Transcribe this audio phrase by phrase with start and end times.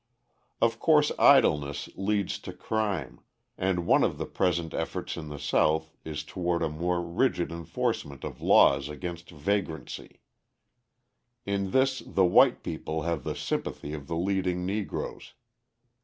[0.61, 3.19] Of course idleness leads to crime,
[3.55, 8.23] and one of the present efforts in the South is toward a more rigid enforcement
[8.23, 10.19] of laws against vagrancy.
[11.45, 15.33] In this the white people have the sympathy of the leading Negroes.